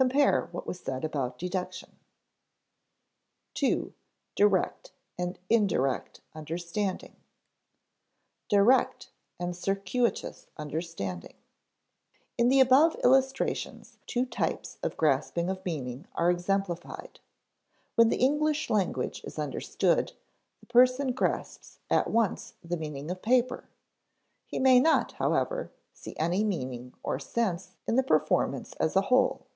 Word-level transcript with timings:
(Compare 0.00 0.48
what 0.50 0.66
was 0.66 0.80
said 0.80 1.04
about 1.04 1.38
deduction, 1.38 1.90
p. 3.54 3.68
94.) 3.68 3.68
II. 3.88 3.94
DIRECT 4.34 4.92
AND 5.18 5.38
INDIRECT 5.50 6.22
UNDERSTANDING 6.34 7.10
[Sidenote: 7.10 8.48
Direct 8.48 9.10
and 9.38 9.54
circuitous 9.54 10.46
understanding] 10.56 11.36
In 12.38 12.48
the 12.48 12.60
above 12.60 12.96
illustrations 13.04 13.98
two 14.06 14.24
types 14.24 14.78
of 14.82 14.96
grasping 14.96 15.50
of 15.50 15.62
meaning 15.66 16.06
are 16.14 16.30
exemplified. 16.30 17.20
When 17.94 18.08
the 18.08 18.24
English 18.24 18.70
language 18.70 19.22
is 19.24 19.38
understood, 19.38 20.12
the 20.60 20.66
person 20.66 21.12
grasps 21.12 21.78
at 21.90 22.08
once 22.08 22.54
the 22.64 22.78
meaning 22.78 23.10
of 23.10 23.20
"paper." 23.20 23.68
He 24.46 24.58
may 24.58 24.80
not, 24.80 25.12
however, 25.12 25.72
see 25.92 26.16
any 26.16 26.42
meaning 26.42 26.94
or 27.02 27.18
sense 27.18 27.76
in 27.86 27.96
the 27.96 28.02
performance 28.02 28.72
as 28.80 28.96
a 28.96 29.02
whole. 29.02 29.46